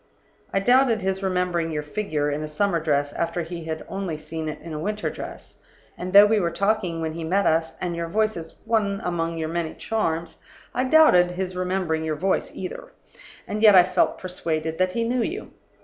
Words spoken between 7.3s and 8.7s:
us, and your voice is